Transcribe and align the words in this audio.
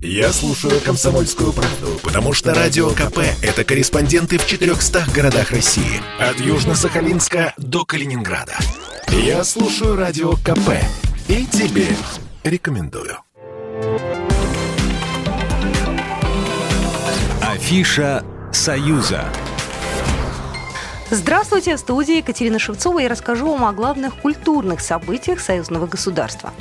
Я 0.00 0.32
слушаю 0.32 0.80
«Комсомольскую 0.80 1.52
правду», 1.52 1.98
потому 2.04 2.32
что 2.32 2.54
«Радио 2.54 2.90
КП»— 2.90 3.18
это 3.42 3.64
корреспонденты 3.64 4.38
в 4.38 4.46
400 4.46 5.06
городах 5.12 5.50
России. 5.50 6.00
От 6.20 6.36
Южно-Сахалинска 6.36 7.52
до 7.56 7.84
Калининграда. 7.84 8.56
Я 9.08 9.42
слушаю 9.42 9.96
«Радио 9.96 10.34
КП» 10.34 10.70
и 11.26 11.44
тебе 11.46 11.88
рекомендую. 12.44 13.18
Афиша 17.42 18.24
«Союза». 18.52 19.24
Здравствуйте, 21.10 21.74
в 21.74 21.80
студии 21.80 22.18
Екатерина 22.18 22.60
Шевцова. 22.60 23.00
Я 23.00 23.08
расскажу 23.08 23.50
вам 23.50 23.64
о 23.64 23.72
главных 23.72 24.14
культурных 24.14 24.80
событиях 24.80 25.40
союзного 25.40 25.88
государства. 25.88 26.52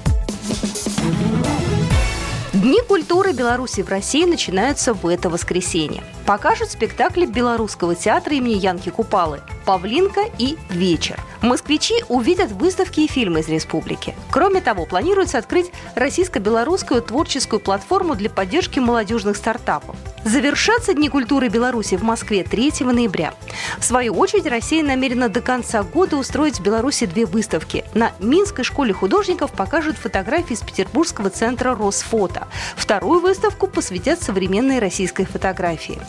Дни 2.68 2.82
культуры 2.82 3.32
Беларуси 3.32 3.80
в 3.80 3.88
России 3.88 4.26
начинаются 4.26 4.94
в 4.94 5.08
это 5.08 5.30
воскресенье. 5.30 6.04
Покажут 6.26 6.70
спектакли 6.70 7.26
Белорусского 7.26 7.96
театра 7.96 8.36
имени 8.36 8.56
Янки 8.56 8.90
Купалы 8.90 9.40
«Павлинка» 9.66 10.26
и 10.38 10.58
«Вечер». 10.70 11.18
Москвичи 11.42 11.96
увидят 12.10 12.52
выставки 12.52 13.02
и 13.02 13.08
фильмы 13.08 13.42
из 13.42 13.50
республики. 13.50 14.16
Кроме 14.32 14.62
того, 14.62 14.86
планируется 14.86 15.38
открыть 15.38 15.72
российско-белорусскую 15.96 17.02
творческую 17.02 17.60
платформу 17.60 18.16
для 18.16 18.30
поддержки 18.30 18.80
молодежных 18.80 19.38
стартапов. 19.38 19.96
Завершатся 20.24 20.94
Дни 20.94 21.10
культуры 21.10 21.48
Беларуси 21.48 21.96
в 21.96 22.04
Москве 22.04 22.44
3 22.44 22.74
ноября. 22.82 23.34
В 23.80 23.86
свою 23.86 24.14
очередь, 24.16 24.48
Россия 24.48 24.84
намерена 24.84 25.30
до 25.30 25.42
конца 25.42 25.84
года 25.84 26.18
устроить 26.18 26.60
в 26.60 26.64
Беларуси 26.64 27.06
две 27.06 27.26
выставки. 27.26 27.86
На 27.94 28.12
Минской 28.20 28.64
школе 28.64 28.94
художников 28.94 29.52
покажут 29.52 29.98
фотографии 29.98 30.54
из 30.54 30.62
Петербургского 30.62 31.30
центра 31.30 31.76
Росфото. 31.76 32.48
Вторую 32.76 33.22
выставку 33.22 33.68
посвятят 33.68 34.22
современной 34.22 34.80
российской 34.80 35.26
фотографии. 35.26 36.00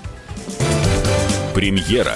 Премьера. 1.54 2.14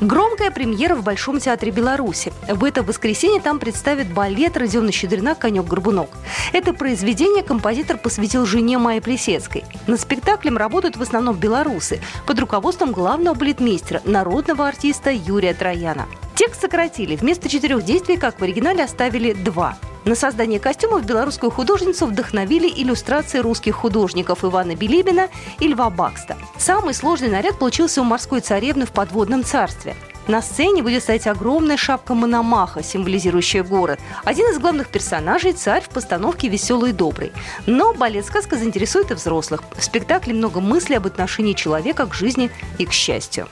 Громкая 0.00 0.50
премьера 0.50 0.94
в 0.94 1.02
Большом 1.02 1.40
театре 1.40 1.72
Беларуси. 1.72 2.30
В 2.46 2.64
это 2.64 2.82
воскресенье 2.82 3.40
там 3.40 3.58
представит 3.58 4.12
балет 4.12 4.56
Родиона 4.58 4.92
Щедрина 4.92 5.34
«Конек-горбунок». 5.34 6.10
Это 6.52 6.74
произведение 6.74 7.42
композитор 7.42 7.96
посвятил 7.96 8.44
жене 8.44 8.76
Майи 8.76 9.00
Плесецкой. 9.00 9.64
Над 9.86 9.98
спектаклем 9.98 10.58
работают 10.58 10.96
в 10.96 11.02
основном 11.02 11.36
белорусы 11.36 12.00
под 12.26 12.38
руководством 12.38 12.92
главного 12.92 13.34
балетмейстера, 13.34 14.02
народного 14.04 14.68
артиста 14.68 15.10
Юрия 15.10 15.54
Трояна. 15.54 16.06
Текст 16.34 16.60
сократили. 16.60 17.16
Вместо 17.16 17.48
четырех 17.48 17.82
действий, 17.82 18.18
как 18.18 18.38
в 18.38 18.42
оригинале, 18.42 18.84
оставили 18.84 19.32
два. 19.32 19.78
На 20.06 20.14
создание 20.14 20.60
костюмов 20.60 21.04
белорусскую 21.04 21.50
художницу 21.50 22.06
вдохновили 22.06 22.68
иллюстрации 22.68 23.38
русских 23.38 23.74
художников 23.74 24.44
Ивана 24.44 24.76
Билибина 24.76 25.28
и 25.58 25.66
Льва 25.66 25.90
Бакста. 25.90 26.36
Самый 26.58 26.94
сложный 26.94 27.28
наряд 27.28 27.58
получился 27.58 28.02
у 28.02 28.04
морской 28.04 28.40
царевны 28.40 28.86
в 28.86 28.92
подводном 28.92 29.42
царстве. 29.42 29.96
На 30.28 30.42
сцене 30.42 30.84
будет 30.84 31.02
стоять 31.02 31.26
огромная 31.26 31.76
шапка 31.76 32.14
Мономаха, 32.14 32.84
символизирующая 32.84 33.64
город. 33.64 33.98
Один 34.22 34.46
из 34.52 34.60
главных 34.60 34.90
персонажей– 34.90 35.52
царь 35.54 35.82
в 35.82 35.88
постановке 35.88 36.46
«Веселый 36.46 36.90
и 36.90 36.94
добрый». 36.94 37.32
Но 37.66 37.92
балет-сказка 37.92 38.56
заинтересует 38.56 39.10
и 39.10 39.14
взрослых. 39.14 39.64
В 39.76 39.82
спектакле 39.82 40.34
много 40.34 40.60
мыслей 40.60 40.98
об 40.98 41.06
отношении 41.08 41.52
человека 41.52 42.06
к 42.06 42.14
жизни 42.14 42.52
и 42.78 42.86
к 42.86 42.92
счастью. 42.92 43.48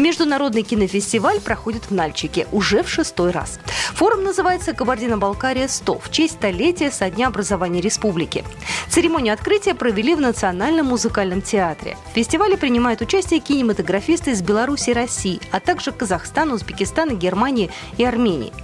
Международный 0.00 0.62
кинофестиваль 0.62 1.40
проходит 1.40 1.84
в 1.84 1.90
Нальчике 1.90 2.46
уже 2.52 2.82
в 2.82 2.88
шестой 2.88 3.32
раз. 3.32 3.60
Форум 3.96 4.24
называется 4.24 4.72
«Кабардино-Балкария-100» 4.72 6.00
в 6.02 6.10
честь 6.10 6.34
столетия 6.34 6.90
со 6.90 7.10
дня 7.10 7.26
образования 7.26 7.82
республики. 7.82 8.42
Церемонию 8.88 9.34
открытия 9.34 9.74
провели 9.74 10.14
в 10.14 10.20
Национальном 10.20 10.86
музыкальном 10.86 11.42
театре. 11.42 11.98
В 12.12 12.14
фестивале 12.14 12.56
принимают 12.56 13.02
участие 13.02 13.40
кинематографисты 13.40 14.30
из 14.30 14.40
Беларуси 14.40 14.90
и 14.90 14.94
России, 14.94 15.40
а 15.52 15.60
также 15.60 15.92
Казахстана, 15.92 16.54
Узбекистана, 16.54 17.12
Германии 17.12 17.70
и 17.98 18.04
Армении. 18.04 18.54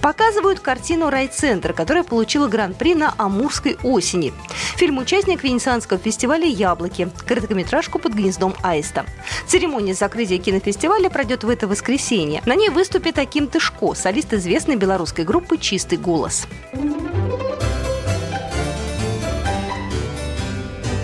Показывают 0.00 0.60
картину 0.60 1.10
«Райцентр», 1.10 1.72
которая 1.72 2.04
получила 2.04 2.46
гран-при 2.46 2.94
на 2.94 3.12
Амурской 3.18 3.76
осени. 3.82 4.32
Фильм 4.76 4.98
«Участник 4.98 5.42
Венецианского 5.42 5.98
фестиваля 5.98 6.46
«Яблоки», 6.46 7.08
короткометражку 7.26 7.98
«Под 7.98 8.14
гнездом 8.14 8.54
аиста». 8.62 9.04
Церемония 9.48 9.94
закрытия 9.94 10.38
кинофестиваля 10.38 10.83
пройдет 11.08 11.44
в 11.44 11.48
это 11.48 11.66
воскресенье. 11.66 12.42
На 12.46 12.54
ней 12.54 12.70
выступит 12.70 13.18
Аким 13.18 13.46
Тышко, 13.46 13.94
солист 13.94 14.32
известной 14.32 14.76
белорусской 14.76 15.24
группы 15.24 15.56
«Чистый 15.58 15.98
голос». 15.98 16.46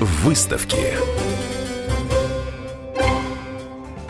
Выставки. 0.01 1.20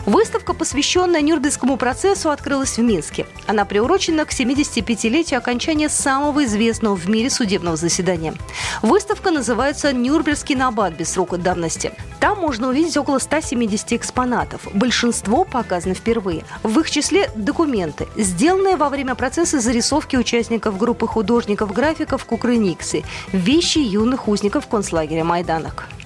Выставка, 0.05 0.53
посвященная 0.53 1.21
Нюрнбергскому 1.21 1.77
процессу, 1.77 2.31
открылась 2.31 2.77
в 2.77 2.81
Минске. 2.81 3.27
Она 3.47 3.65
приурочена 3.65 4.25
к 4.25 4.31
75-летию 4.31 5.37
окончания 5.37 5.89
самого 5.89 6.45
известного 6.45 6.95
в 6.95 7.07
мире 7.07 7.29
судебного 7.29 7.77
заседания. 7.77 8.33
Выставка 8.81 9.31
называется 9.31 9.93
«Нюрнбергский 9.93 10.55
набат 10.55 10.93
без 10.93 11.11
срока 11.11 11.37
давности». 11.37 11.91
Там 12.19 12.39
можно 12.39 12.69
увидеть 12.69 12.97
около 12.97 13.19
170 13.19 13.93
экспонатов. 13.93 14.61
Большинство 14.73 15.43
показано 15.43 15.95
впервые. 15.95 16.43
В 16.63 16.79
их 16.79 16.89
числе 16.89 17.29
документы, 17.35 18.07
сделанные 18.15 18.75
во 18.75 18.89
время 18.89 19.15
процесса 19.15 19.59
зарисовки 19.59 20.15
участников 20.15 20.77
группы 20.77 21.07
художников-графиков 21.07 22.25
Кукрыниксы, 22.25 23.03
вещи 23.31 23.79
юных 23.79 24.27
узников 24.27 24.67
концлагеря 24.67 25.23
Майданок. 25.23 25.87